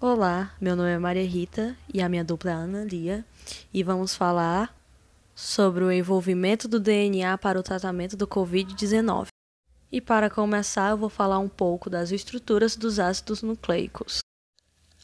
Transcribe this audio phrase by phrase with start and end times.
[0.00, 3.24] Olá, meu nome é Maria Rita e a minha dupla é Ana Lia
[3.74, 4.72] e vamos falar
[5.34, 9.26] sobre o envolvimento do DNA para o tratamento do Covid-19.
[9.90, 14.20] E para começar, eu vou falar um pouco das estruturas dos ácidos nucleicos.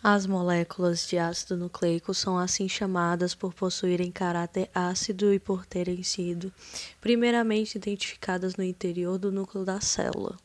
[0.01, 6.05] As moléculas de ácido nucleico são assim chamadas por possuírem caráter ácido e por terem
[6.05, 6.53] sido
[7.01, 10.37] primeiramente identificadas no interior do núcleo da célula.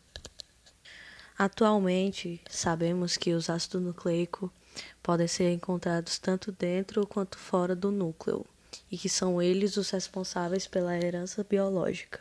[1.39, 4.49] Atualmente, sabemos que os ácidos nucleicos
[5.01, 8.45] podem ser encontrados tanto dentro quanto fora do núcleo,
[8.91, 12.19] e que são eles os responsáveis pela herança biológica.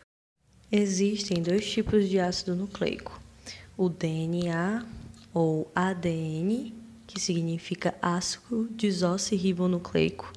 [0.71, 3.21] Existem dois tipos de ácido nucleico:
[3.77, 4.87] o DNA
[5.35, 6.73] ou ADN,
[7.05, 10.33] que significa ácido desoxirribonucleico,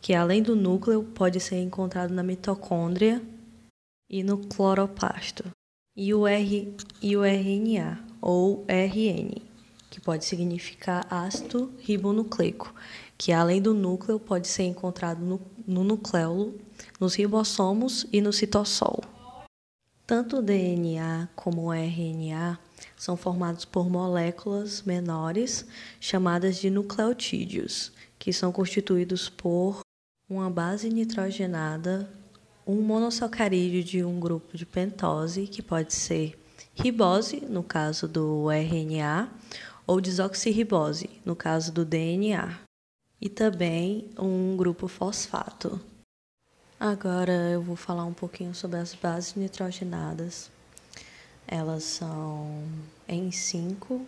[0.00, 3.20] que além do núcleo pode ser encontrado na mitocôndria
[4.08, 5.50] e no cloroplasto,
[5.96, 9.42] e o, R, e o RNA, ou RN,
[9.90, 12.72] que pode significar ácido ribonucleico,
[13.18, 16.54] que além do núcleo pode ser encontrado no, no nucleolo,
[16.98, 19.00] nos ribossomos e no citossol.
[20.06, 22.58] Tanto o DNA como o RNA
[22.96, 25.66] são formados por moléculas menores
[26.00, 29.80] chamadas de nucleotídeos, que são constituídos por
[30.28, 32.08] uma base nitrogenada,
[32.66, 36.41] um monossacarídeo de um grupo de pentose, que pode ser
[36.74, 39.30] ribose, no caso do RNA,
[39.86, 42.58] ou desoxirribose, no caso do DNA,
[43.20, 45.80] e também um grupo fosfato.
[46.78, 50.50] Agora eu vou falar um pouquinho sobre as bases nitrogenadas.
[51.46, 52.64] Elas são
[53.06, 54.04] em 5,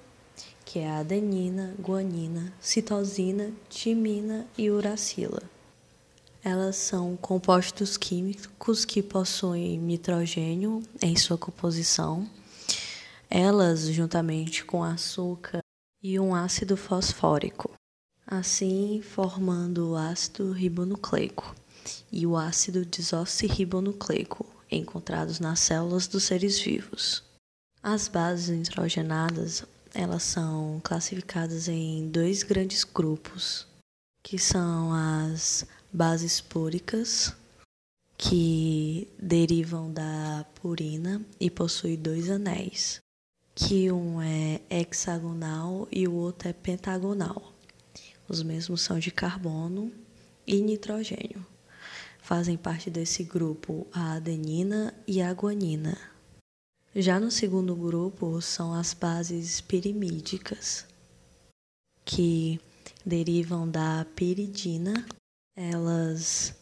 [0.65, 5.43] que é a adenina, guanina, citosina, timina e uracila.
[6.43, 12.29] Elas são compostos químicos que possuem nitrogênio em sua composição
[13.37, 15.59] elas juntamente com açúcar
[16.01, 17.73] e um ácido fosfórico,
[18.25, 21.53] assim formando o ácido ribonucleico
[22.13, 27.25] e o ácido desoxirribonucleico encontrados nas células dos seres vivos.
[27.83, 33.67] As bases nitrogenadas, elas são classificadas em dois grandes grupos,
[34.23, 37.35] que são as bases púricas,
[38.17, 43.03] que derivam da purina e possuem dois anéis
[43.55, 47.53] que um é hexagonal e o outro é pentagonal.
[48.29, 49.93] Os mesmos são de carbono
[50.47, 51.47] e nitrogênio.
[52.21, 55.97] Fazem parte desse grupo a adenina e a guanina.
[56.97, 60.87] Já no segundo grupo são as bases pirimídicas,
[62.05, 62.61] que
[63.05, 65.05] derivam da piridina.
[65.57, 66.57] Elas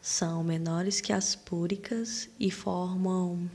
[0.00, 3.50] são menores que as púricas e formam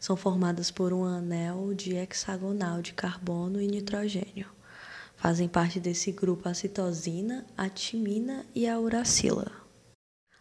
[0.00, 4.46] são formadas por um anel de hexagonal de carbono e nitrogênio.
[5.14, 9.52] Fazem parte desse grupo a citosina, a timina e a uracila.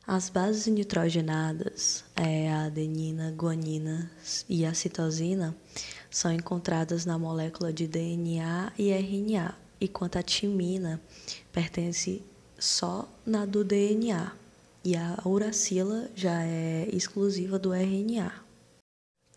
[0.08, 4.10] As bases nitrogenadas, é, a adenina, guanina
[4.48, 5.56] e a citosina,
[6.10, 11.00] são encontradas na molécula de DNA e RNA, enquanto a timina
[11.52, 12.24] pertence
[12.58, 14.32] só na do DNA
[14.84, 18.49] e a uracila já é exclusiva do RNA.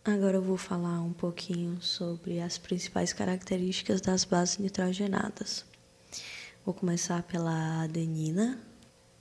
[0.04, 5.64] Agora eu vou falar um pouquinho sobre as principais características das bases nitrogenadas.
[6.66, 8.58] Vou começar pela adenina,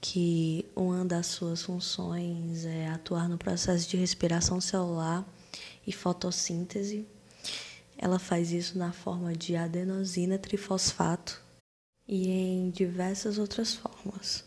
[0.01, 5.23] que uma das suas funções é atuar no processo de respiração celular
[5.85, 7.05] e fotossíntese.
[7.95, 11.39] Ela faz isso na forma de adenosina trifosfato
[12.07, 14.43] e em diversas outras formas.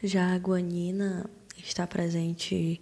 [0.00, 2.80] Já a guanina está presente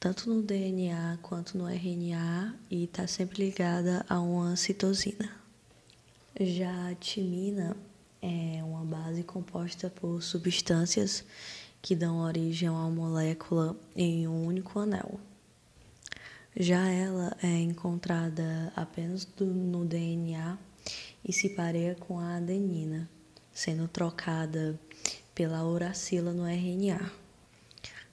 [0.00, 5.28] tanto no DNA quanto no RNA e está sempre ligada a uma citosina.
[6.40, 7.76] Já a timina
[8.22, 11.24] é uma base composta por substâncias
[11.82, 15.18] que dão origem a uma molécula em um único anel.
[16.56, 20.58] Já ela é encontrada apenas do, no DNA
[21.24, 23.08] e se pareia com a adenina,
[23.52, 24.78] sendo trocada
[25.34, 27.10] pela uracila no RNA.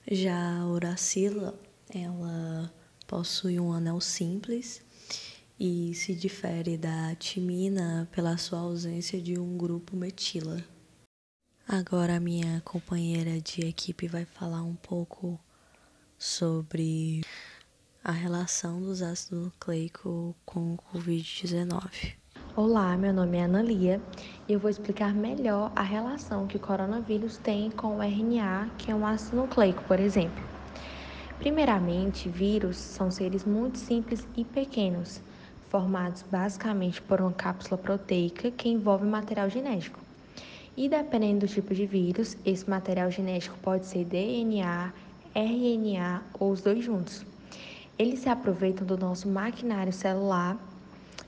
[0.08, 1.58] Já a uracila
[1.94, 2.72] ela
[3.06, 4.82] possui um anel simples
[5.58, 10.62] e se difere da timina pela sua ausência de um grupo metila.
[11.66, 15.40] Agora a minha companheira de equipe vai falar um pouco
[16.18, 17.22] sobre
[18.04, 22.14] a relação dos ácidos nucleicos com o Covid-19.
[22.54, 24.00] Olá, meu nome é Ana Lia
[24.48, 28.90] e eu vou explicar melhor a relação que o coronavírus tem com o RNA, que
[28.90, 30.55] é um ácido nucleico, por exemplo.
[31.38, 35.20] Primeiramente, vírus são seres muito simples e pequenos,
[35.68, 40.00] formados basicamente por uma cápsula proteica que envolve material genético.
[40.76, 44.92] E dependendo do tipo de vírus, esse material genético pode ser DNA,
[45.34, 47.24] RNA ou os dois juntos.
[47.98, 50.56] Eles se aproveitam do nosso maquinário celular,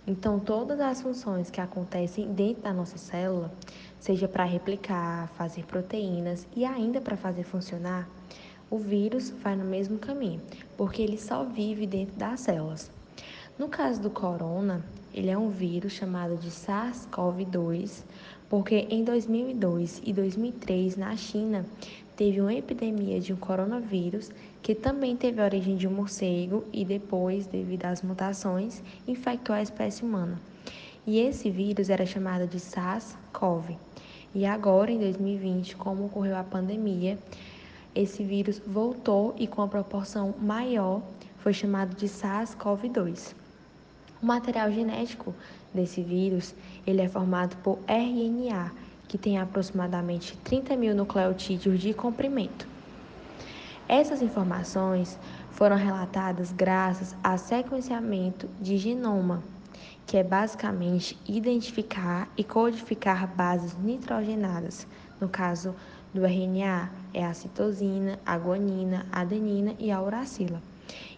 [0.07, 3.53] então todas as funções que acontecem dentro da nossa célula,
[4.01, 8.09] seja para replicar, fazer proteínas e ainda para fazer funcionar,
[8.70, 10.41] o vírus vai no mesmo caminho,
[10.76, 12.91] porque ele só vive dentro das células.
[13.59, 18.05] No caso do corona, ele é um vírus chamado de SARS-CoV-2,
[18.49, 21.67] porque em 2002 e 2003 na China
[22.17, 24.31] teve uma epidemia de um coronavírus
[24.62, 30.05] que também teve origem de um morcego e depois, devido às mutações, infectou a espécie
[30.05, 30.38] humana.
[31.06, 33.76] E esse vírus era chamado de SARS-CoV.
[34.35, 37.19] E agora, em 2020, como ocorreu a pandemia,
[37.99, 41.03] esse vírus voltou e com a proporção maior
[41.39, 43.35] foi chamado de SARS-CoV-2.
[44.23, 45.35] O material genético
[45.75, 46.55] desse vírus
[46.87, 48.71] ele é formado por RNA,
[49.09, 52.69] que tem aproximadamente 30 mil nucleotídeos de comprimento.
[53.89, 55.19] Essas informações
[55.50, 59.43] foram relatadas graças a sequenciamento de genoma,
[60.06, 64.87] que é basicamente identificar e codificar bases nitrogenadas.
[65.21, 65.75] No caso
[66.15, 70.63] do RNA, é a citosina, a guanina, a adenina e a uracila.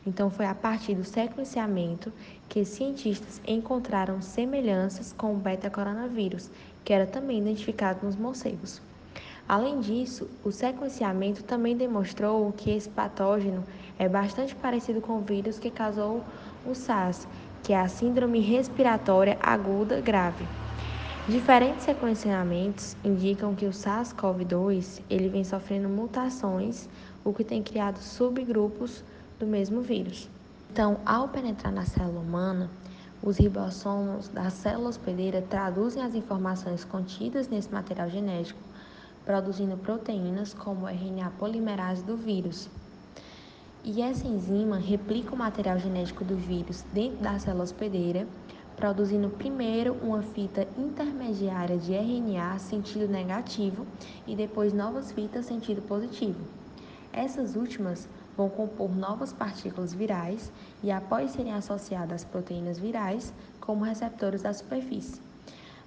[0.06, 2.12] Então, foi a partir do sequenciamento
[2.48, 6.50] que cientistas encontraram semelhanças com o beta-coronavírus,
[6.84, 8.80] que era também identificado nos morcegos.
[9.48, 13.64] Além disso, o sequenciamento também demonstrou que esse patógeno
[13.98, 16.24] é bastante parecido com o vírus que causou
[16.64, 17.26] o SARS,
[17.62, 20.48] que é a Síndrome Respiratória Aguda Grave.
[21.30, 26.88] Diferentes sequenciamentos indicam que o SARS-CoV-2 ele vem sofrendo mutações,
[27.24, 29.04] o que tem criado subgrupos
[29.38, 30.28] do mesmo vírus.
[30.72, 32.68] Então, ao penetrar na célula humana,
[33.22, 38.58] os ribossomos da célula hospedeira traduzem as informações contidas nesse material genético,
[39.24, 42.68] produzindo proteínas como o RNA polimerase do vírus.
[43.84, 48.26] E essa enzima replica o material genético do vírus dentro da célula hospedeira,
[48.80, 53.86] produzindo primeiro uma fita intermediária de RNA sentido negativo
[54.26, 56.40] e depois novas fitas sentido positivo.
[57.12, 60.50] Essas últimas vão compor novas partículas virais
[60.82, 65.20] e, após serem associadas às proteínas virais, como receptores da superfície.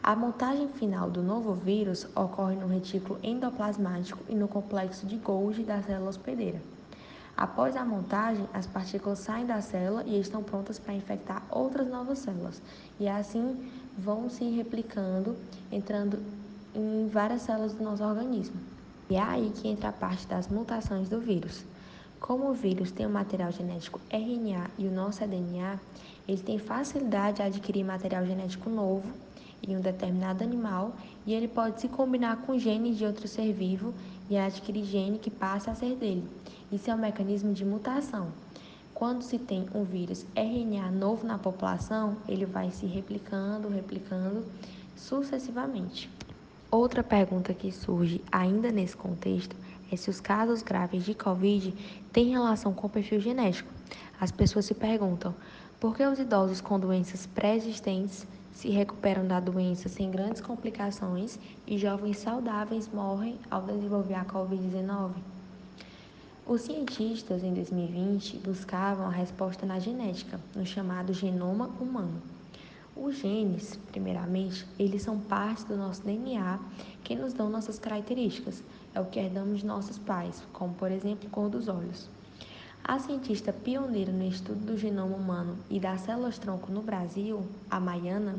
[0.04, 5.64] A montagem final do novo vírus ocorre no retículo endoplasmático e no complexo de Golgi
[5.64, 6.62] da célula hospedeira.
[7.36, 12.20] Após a montagem, as partículas saem da célula e estão prontas para infectar outras novas
[12.20, 12.62] células,
[13.00, 15.36] e assim vão se replicando,
[15.72, 16.20] entrando
[16.76, 18.56] em várias células do nosso organismo.
[19.10, 21.66] E é aí que entra a parte das mutações do vírus.
[22.20, 25.80] Como o vírus tem um material genético RNA e o nosso é DNA,
[26.28, 29.12] ele tem facilidade de adquirir material genético novo
[29.62, 30.94] em um determinado animal
[31.26, 33.94] e ele pode se combinar com genes de outro ser vivo
[34.30, 36.24] e adquirir gene que passa a ser dele.
[36.74, 38.30] Isso é um mecanismo de mutação.
[38.96, 44.44] Quando se tem um vírus RNA novo na população, ele vai se replicando, replicando
[44.96, 46.10] sucessivamente.
[46.72, 49.56] Outra pergunta que surge ainda nesse contexto
[49.92, 51.76] é se os casos graves de Covid
[52.12, 53.72] têm relação com o perfil genético.
[54.20, 55.36] As pessoas se perguntam
[55.80, 61.38] por que os idosos com doenças pré-existentes se recuperam da doença sem grandes complicações
[61.68, 65.33] e jovens saudáveis morrem ao desenvolver a Covid-19.
[66.46, 72.22] Os cientistas, em 2020, buscavam a resposta na genética, no chamado genoma humano.
[72.98, 76.60] Os genes, primeiramente, eles são parte do nosso DNA
[77.02, 78.62] que nos dão nossas características,
[78.94, 82.10] é o que herdamos de nossos pais, como por exemplo cor dos olhos.
[82.84, 88.36] A cientista pioneira no estudo do genoma humano e das células-tronco no Brasil, a Maiana,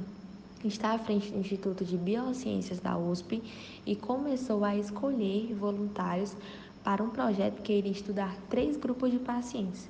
[0.62, 3.42] está à frente do Instituto de Biociências da USP
[3.87, 6.37] e começou a escolher voluntários
[6.84, 9.88] para um projeto que iria estudar três grupos de pacientes.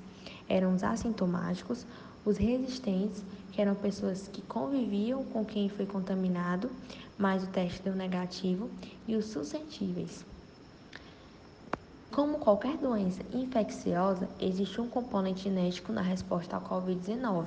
[0.48, 1.84] Eram os assintomáticos,
[2.24, 3.22] os resistentes,
[3.52, 6.70] que eram pessoas que conviviam com quem foi contaminado,
[7.18, 8.70] mas o teste deu negativo,
[9.06, 10.24] e os suscetíveis.
[12.12, 17.46] Como qualquer doença infecciosa, existe um componente genético na resposta ao Covid-19.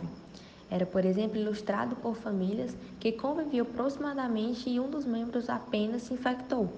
[0.70, 6.14] Era, por exemplo, ilustrado por famílias que conviviam aproximadamente e um dos membros apenas se
[6.14, 6.70] infectou.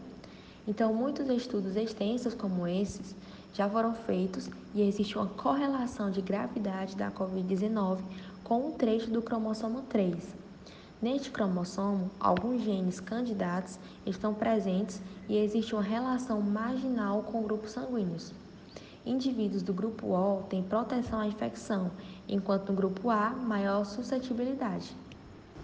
[0.70, 3.16] Então, muitos estudos extensos como esses
[3.56, 7.98] já foram feitos e existe uma correlação de gravidade da Covid-19
[8.44, 10.16] com um trecho do cromossomo 3.
[11.02, 18.32] Neste cromossomo, alguns genes candidatos estão presentes e existe uma relação marginal com grupos sanguíneos.
[19.04, 21.90] Indivíduos do grupo O têm proteção à infecção,
[22.28, 24.96] enquanto no grupo A, maior suscetibilidade.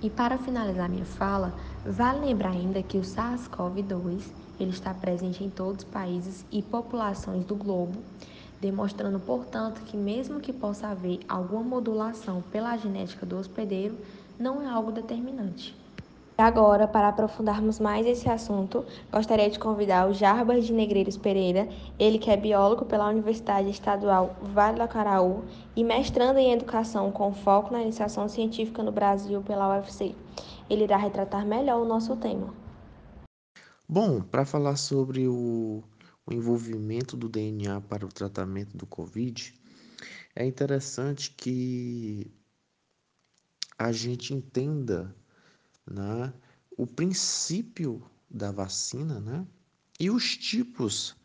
[0.02, 1.54] E para finalizar minha fala,
[1.86, 7.46] vale lembrar ainda que o SARS-CoV-2 ele está presente em todos os países e populações
[7.46, 8.00] do globo,
[8.60, 13.98] demonstrando, portanto, que mesmo que possa haver alguma modulação pela genética do hospedeiro,
[14.40, 15.76] não é algo determinante.
[16.38, 21.66] Agora, para aprofundarmos mais esse assunto, gostaria de convidar o Jarbas de Negreiros Pereira,
[21.98, 25.46] ele que é biólogo pela Universidade Estadual Vale do Acaraú
[25.78, 30.14] e mestrando em Educação com foco na iniciação científica no Brasil pela UFC.
[30.70, 32.65] Ele irá retratar melhor o nosso tema.
[33.88, 35.84] Bom, para falar sobre o,
[36.26, 39.54] o envolvimento do DNA para o tratamento do Covid,
[40.36, 42.32] é interessante que
[43.78, 45.16] a gente entenda
[45.86, 46.34] né,
[46.76, 49.46] o princípio da vacina né,
[50.00, 51.16] e os tipos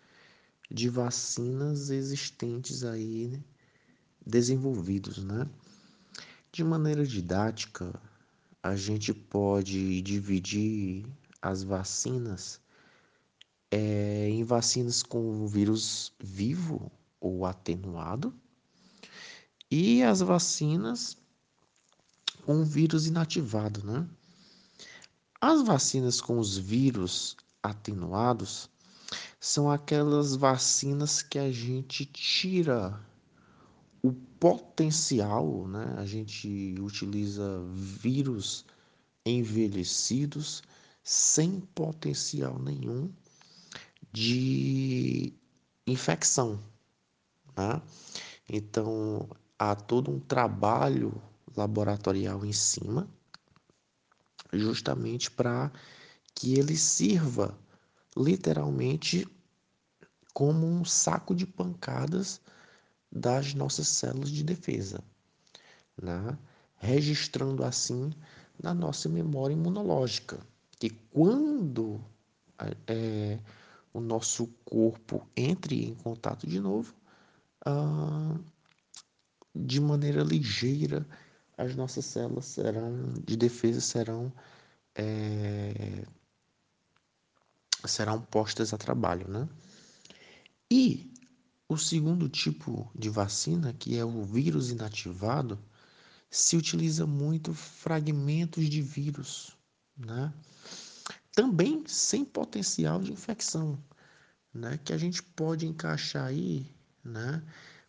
[0.70, 3.44] de vacinas existentes aí né,
[4.24, 5.24] desenvolvidos.
[5.24, 5.48] Né?
[6.52, 7.98] De maneira didática,
[8.62, 11.06] a gente pode dividir
[11.42, 12.60] as vacinas
[13.70, 18.34] é, em vacinas com vírus vivo ou atenuado
[19.70, 21.16] e as vacinas
[22.44, 24.06] com vírus inativado, né?
[25.40, 28.68] As vacinas com os vírus atenuados
[29.38, 33.00] são aquelas vacinas que a gente tira
[34.02, 35.94] o potencial, né?
[35.96, 38.64] A gente utiliza vírus
[39.24, 40.62] envelhecidos
[41.02, 43.12] sem potencial nenhum
[44.12, 45.32] de
[45.86, 46.60] infecção,
[47.56, 47.82] né?
[48.48, 49.28] Então
[49.58, 51.20] há todo um trabalho
[51.56, 53.08] laboratorial em cima
[54.52, 55.70] justamente para
[56.34, 57.56] que ele sirva
[58.16, 59.26] literalmente
[60.34, 62.40] como um saco de pancadas
[63.10, 65.02] das nossas células de defesa,
[66.00, 66.38] né?
[66.76, 68.10] registrando assim
[68.60, 70.40] na nossa memória imunológica
[70.80, 72.02] que quando
[72.86, 73.38] é,
[73.92, 76.94] o nosso corpo entre em contato de novo,
[77.66, 78.36] ah,
[79.54, 81.06] de maneira ligeira
[81.58, 84.32] as nossas células serão de defesa serão
[84.94, 86.06] é,
[87.84, 89.46] serão postas a trabalho, né?
[90.70, 91.12] E
[91.68, 95.58] o segundo tipo de vacina, que é o vírus inativado,
[96.30, 99.56] se utiliza muito fragmentos de vírus,
[100.04, 100.32] né?
[101.32, 103.78] Também sem potencial de infecção,
[104.52, 104.78] né?
[104.84, 106.66] Que a gente pode encaixar aí,
[107.04, 107.42] né?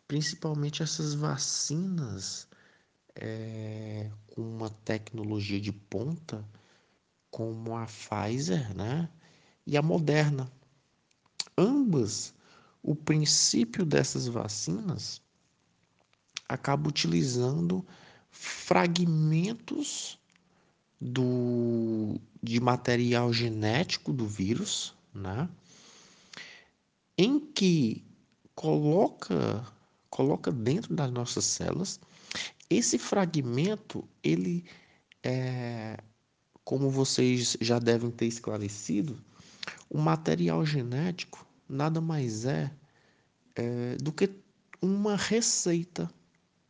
[0.07, 2.47] Principalmente essas vacinas
[3.15, 6.45] é, com uma tecnologia de ponta,
[7.29, 9.09] como a Pfizer né,
[9.65, 10.51] e a Moderna.
[11.57, 12.33] Ambas,
[12.83, 15.21] o princípio dessas vacinas
[16.47, 17.85] acaba utilizando
[18.29, 20.19] fragmentos
[20.99, 21.90] do,
[22.41, 25.47] de material genético do vírus, né,
[27.17, 28.03] em que
[28.55, 29.65] coloca,
[30.09, 31.99] coloca dentro das nossas células
[32.69, 34.65] esse fragmento, ele
[35.23, 35.97] é,
[36.63, 39.21] como vocês já devem ter esclarecido,
[39.89, 42.71] o material genético nada mais é,
[43.55, 44.29] é do que
[44.81, 46.09] uma receita,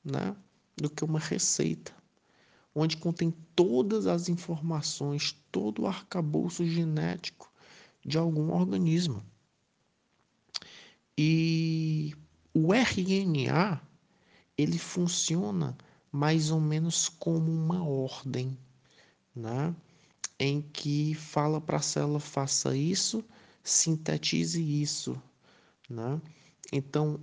[0.03, 0.35] né?
[0.75, 1.93] Do que uma receita,
[2.73, 7.51] onde contém todas as informações, todo o arcabouço genético
[8.05, 9.23] de algum organismo.
[11.17, 12.15] E
[12.53, 13.81] o RNA,
[14.57, 15.77] ele funciona
[16.11, 18.57] mais ou menos como uma ordem,
[19.35, 19.75] né?
[20.39, 23.23] em que fala para a célula faça isso,
[23.63, 25.21] sintetize isso.
[25.87, 26.19] Né?
[26.73, 27.19] Então,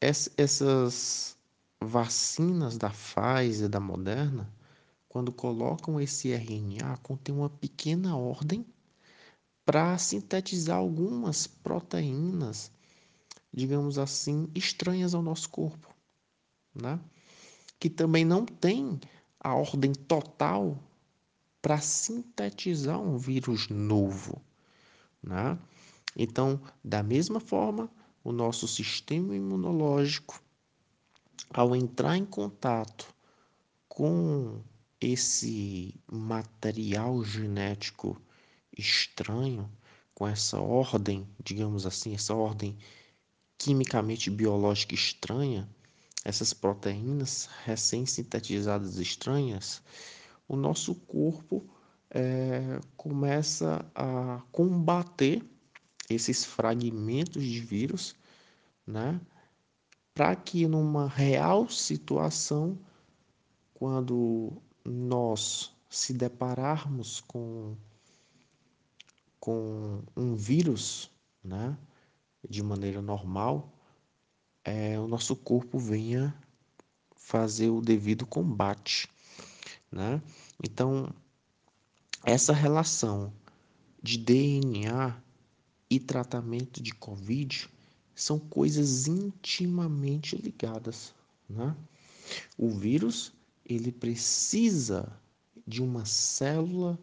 [0.00, 1.36] essas
[1.80, 4.48] vacinas da Pfizer, da Moderna,
[5.12, 8.64] quando colocam esse RNA, contém uma pequena ordem
[9.62, 12.72] para sintetizar algumas proteínas,
[13.52, 15.94] digamos assim, estranhas ao nosso corpo,
[16.74, 16.98] né?
[17.78, 18.98] que também não tem
[19.38, 20.82] a ordem total
[21.60, 24.40] para sintetizar um vírus novo.
[25.22, 25.58] Né?
[26.16, 27.90] Então, da mesma forma,
[28.24, 30.42] o nosso sistema imunológico,
[31.50, 33.14] ao entrar em contato
[33.86, 34.62] com
[35.06, 38.20] esse material genético
[38.76, 39.70] estranho,
[40.14, 42.76] com essa ordem, digamos assim, essa ordem
[43.58, 45.68] quimicamente biológica estranha,
[46.24, 49.82] essas proteínas recém-sintetizadas estranhas,
[50.48, 51.64] o nosso corpo
[52.10, 55.42] é, começa a combater
[56.08, 58.14] esses fragmentos de vírus,
[58.86, 59.20] né?
[60.14, 62.78] para que numa real situação,
[63.72, 64.52] quando
[64.84, 67.76] nós se depararmos com,
[69.38, 71.10] com um vírus,
[71.44, 71.76] né,
[72.48, 73.72] de maneira normal,
[74.64, 76.34] é, o nosso corpo venha
[77.14, 79.08] fazer o devido combate,
[79.90, 80.22] né?
[80.62, 81.12] Então,
[82.24, 83.32] essa relação
[84.02, 85.20] de DNA
[85.88, 87.68] e tratamento de Covid
[88.14, 91.14] são coisas intimamente ligadas,
[91.48, 91.76] né?
[92.56, 93.32] O vírus,
[93.74, 95.12] ele precisa
[95.66, 96.98] de uma célula,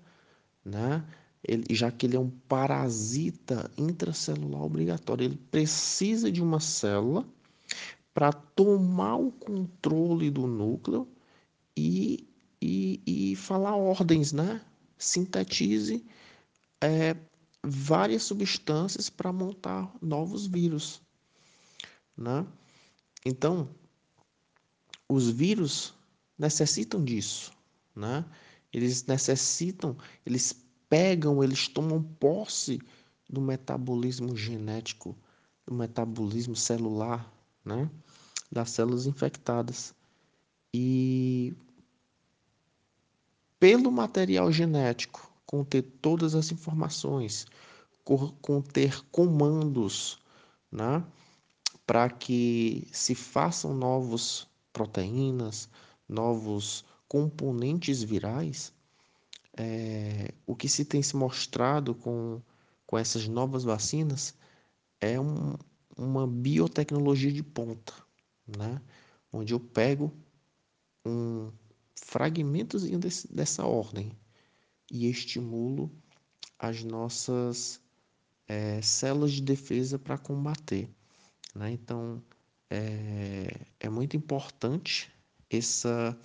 [0.63, 1.05] né?
[1.43, 7.25] Ele, já que ele é um parasita intracelular obrigatório, ele precisa de uma célula
[8.13, 11.07] para tomar o controle do núcleo
[11.77, 12.27] e,
[12.61, 14.61] e, e falar ordens, né?
[14.97, 16.05] Sintetize
[16.81, 17.15] é,
[17.63, 21.01] várias substâncias para montar novos vírus,
[22.17, 22.45] né?
[23.25, 23.69] Então,
[25.07, 25.93] os vírus
[26.39, 27.51] necessitam disso,
[27.95, 28.25] né?
[28.71, 30.55] Eles necessitam, eles
[30.89, 32.79] pegam, eles tomam posse
[33.29, 35.15] do metabolismo genético,
[35.67, 37.31] do metabolismo celular,
[37.63, 37.89] né?
[38.51, 39.93] Das células infectadas.
[40.73, 41.53] E
[43.59, 47.45] pelo material genético conter todas as informações,
[48.41, 50.19] conter comandos,
[50.71, 51.03] né?
[51.85, 55.67] Para que se façam novos proteínas,
[56.09, 58.73] novos componentes virais,
[59.55, 62.41] é, o que se tem se mostrado com,
[62.85, 64.35] com essas novas vacinas
[64.99, 65.55] é um,
[65.95, 67.93] uma biotecnologia de ponta,
[68.57, 68.81] né?
[69.31, 70.11] onde eu pego
[71.05, 71.51] um
[71.95, 72.99] fragmentozinho
[73.29, 74.11] dessa ordem
[74.91, 75.91] e estimulo
[76.57, 77.79] as nossas
[78.47, 80.89] é, células de defesa para combater.
[81.55, 81.71] Né?
[81.71, 82.21] Então,
[82.69, 85.11] é, é muito importante
[85.49, 86.17] essa,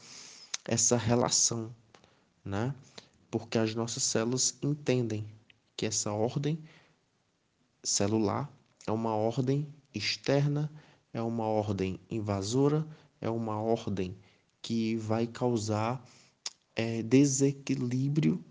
[0.64, 1.74] essa relação,
[2.44, 2.74] né?
[3.30, 5.26] porque as nossas células entendem
[5.76, 6.58] que essa ordem
[7.82, 8.48] celular
[8.86, 10.70] é uma ordem externa,
[11.12, 12.86] é uma ordem invasora,
[13.20, 14.16] é uma ordem
[14.62, 16.04] que vai causar
[16.76, 18.44] é, desequilíbrio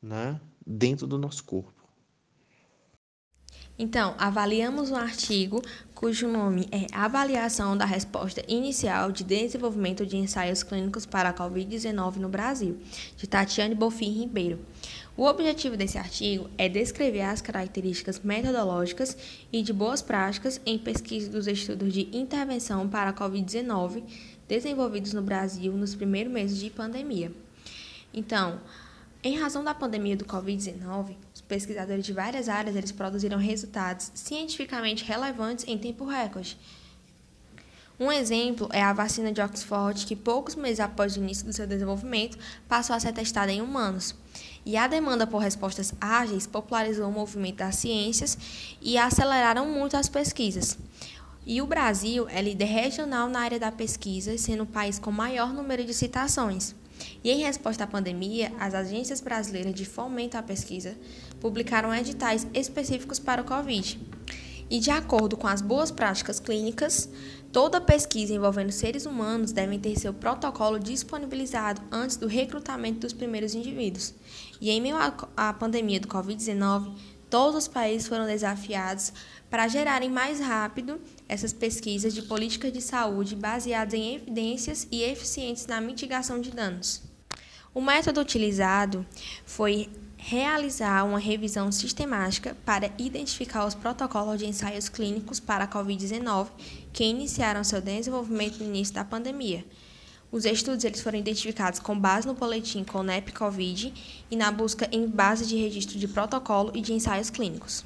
[0.00, 1.78] né, dentro do nosso corpo.
[3.78, 5.62] Então, avaliamos um artigo
[5.98, 12.18] cujo nome é Avaliação da Resposta Inicial de Desenvolvimento de Ensaios Clínicos para a Covid-19
[12.18, 12.78] no Brasil,
[13.16, 14.60] de Tatiane Bofim Ribeiro.
[15.16, 19.16] O objetivo desse artigo é descrever as características metodológicas
[19.52, 24.04] e de boas práticas em pesquisa dos estudos de intervenção para a Covid-19
[24.46, 27.32] desenvolvidos no Brasil nos primeiros meses de pandemia.
[28.14, 28.60] Então,
[29.20, 35.04] em razão da pandemia do Covid-19, os pesquisadores de várias áreas eles produziram resultados cientificamente
[35.04, 36.58] relevantes em tempo recorde.
[38.00, 41.66] Um exemplo é a vacina de Oxford, que poucos meses após o início do seu
[41.66, 44.14] desenvolvimento passou a ser testada em humanos.
[44.64, 48.38] E a demanda por respostas ágeis popularizou o movimento das ciências
[48.80, 50.78] e aceleraram muito as pesquisas.
[51.44, 55.52] E o Brasil é líder regional na área da pesquisa, sendo o país com maior
[55.52, 56.76] número de citações.
[57.22, 60.96] E em resposta à pandemia, as agências brasileiras de fomento à pesquisa
[61.40, 63.98] publicaram editais específicos para o Covid.
[64.70, 67.08] E de acordo com as boas práticas clínicas,
[67.50, 73.54] toda pesquisa envolvendo seres humanos deve ter seu protocolo disponibilizado antes do recrutamento dos primeiros
[73.54, 74.14] indivíduos.
[74.60, 74.96] E em meio
[75.36, 76.92] à pandemia do Covid-19,
[77.30, 79.12] todos os países foram desafiados
[79.50, 85.66] para gerarem mais rápido essas pesquisas de políticas de saúde baseadas em evidências e eficientes
[85.66, 87.02] na mitigação de danos.
[87.74, 89.06] O método utilizado
[89.44, 96.48] foi realizar uma revisão sistemática para identificar os protocolos de ensaios clínicos para a Covid-19
[96.92, 99.64] que iniciaram seu desenvolvimento no início da pandemia.
[100.30, 103.94] Os estudos eles foram identificados com base no boletim CONEP-COVID
[104.30, 107.82] e na busca em base de registro de protocolo e de ensaios clínicos.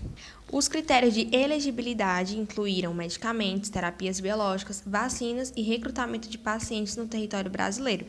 [0.51, 7.49] Os critérios de elegibilidade incluíram medicamentos, terapias biológicas, vacinas e recrutamento de pacientes no território
[7.49, 8.07] brasileiro.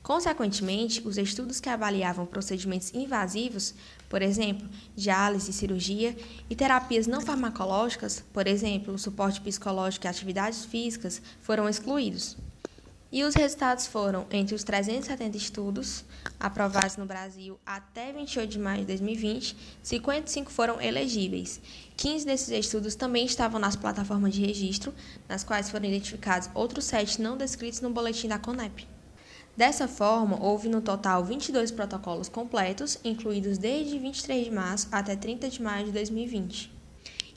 [0.00, 3.74] Consequentemente, os estudos que avaliavam procedimentos invasivos,
[4.08, 6.16] por exemplo, diálise, cirurgia,
[6.48, 12.36] e terapias não farmacológicas, por exemplo, suporte psicológico e atividades físicas, foram excluídos.
[13.12, 16.02] E os resultados foram, entre os 370 estudos
[16.40, 21.60] aprovados no Brasil até 28 de maio de 2020, 55 foram elegíveis.
[21.94, 24.94] 15 desses estudos também estavam nas plataformas de registro,
[25.28, 28.88] nas quais foram identificados outros sete não descritos no boletim da CONEP.
[29.54, 35.50] Dessa forma, houve no total 22 protocolos completos, incluídos desde 23 de março até 30
[35.50, 36.72] de maio de 2020.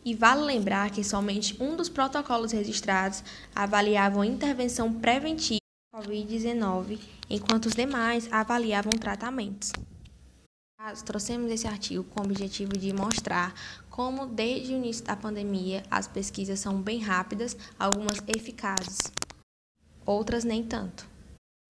[0.06, 3.22] E vale lembrar que somente um dos protocolos registrados
[3.54, 5.65] avaliavam intervenção preventiva
[5.96, 9.72] Covid-19, enquanto os demais avaliavam tratamentos.
[11.06, 13.54] Trouxemos esse artigo com o objetivo de mostrar
[13.90, 19.00] como, desde o início da pandemia, as pesquisas são bem rápidas, algumas eficazes,
[20.06, 21.16] outras nem tanto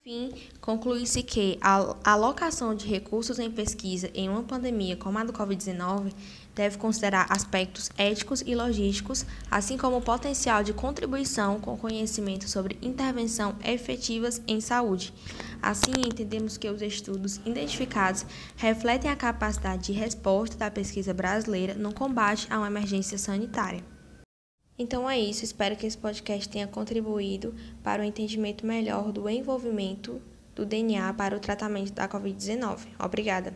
[0.05, 5.33] fim, conclui-se que a alocação de recursos em pesquisa em uma pandemia como a do
[5.33, 6.13] Covid-19
[6.55, 12.79] deve considerar aspectos éticos e logísticos, assim como o potencial de contribuição com conhecimento sobre
[12.81, 15.13] intervenção efetivas em saúde.
[15.61, 21.93] Assim, entendemos que os estudos identificados refletem a capacidade de resposta da pesquisa brasileira no
[21.93, 23.83] combate a uma emergência sanitária.
[24.77, 30.21] Então é isso, espero que esse podcast tenha contribuído para o entendimento melhor do envolvimento
[30.53, 32.79] do DNA para o tratamento da Covid-19.
[32.99, 33.55] Obrigada.